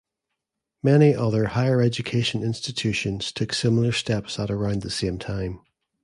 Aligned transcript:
Many 0.81 1.13
other 1.13 1.45
higher 1.49 1.79
education 1.79 2.41
institutions 2.41 3.31
took 3.31 3.53
similar 3.53 3.91
steps 3.91 4.39
at 4.39 4.49
around 4.49 4.81
the 4.81 4.89
same 4.89 5.19
time. 5.19 5.61